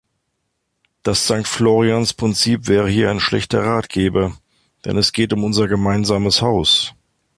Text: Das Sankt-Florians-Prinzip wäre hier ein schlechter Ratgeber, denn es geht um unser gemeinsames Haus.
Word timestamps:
Das 1.03 1.27
Sankt-Florians-Prinzip 1.27 2.67
wäre 2.67 2.89
hier 2.89 3.11
ein 3.11 3.19
schlechter 3.19 3.63
Ratgeber, 3.63 4.35
denn 4.83 4.97
es 4.97 5.11
geht 5.13 5.31
um 5.31 5.43
unser 5.43 5.67
gemeinsames 5.67 6.41
Haus. 6.41 6.95